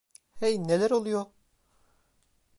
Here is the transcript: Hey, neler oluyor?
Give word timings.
Hey, 0.39 0.67
neler 0.67 0.91
oluyor? 0.91 1.25